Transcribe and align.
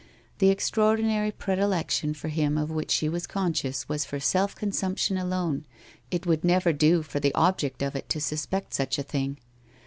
The 0.39 0.49
extraordinary 0.49 1.29
predilection 1.31 2.15
for 2.15 2.29
him 2.29 2.57
of 2.57 2.71
which 2.71 2.89
she 2.89 3.07
was 3.07 3.27
conscious 3.27 3.87
was 3.87 4.03
for 4.03 4.19
self 4.19 4.55
consumption 4.55 5.15
alone, 5.15 5.67
it 6.09 6.25
would 6.25 6.43
never 6.43 6.73
do 6.73 7.03
for 7.03 7.19
the 7.19 7.35
object 7.35 7.83
of 7.83 7.95
it 7.95 8.09
to 8.09 8.19
suspect 8.19 8.73
such 8.73 8.97
a 8.97 9.03
thing. 9.03 9.37